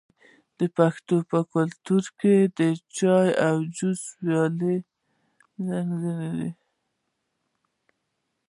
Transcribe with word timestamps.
د 0.59 0.61
پښتنو 0.77 1.17
په 1.31 1.39
کلتور 1.53 2.03
کې 2.19 2.35
د 2.57 2.59
چای 2.97 3.27
جوش 3.75 4.01
او 4.09 4.15
پیالې 4.21 4.75
ځانګړي 5.65 6.29
دي. 6.39 6.51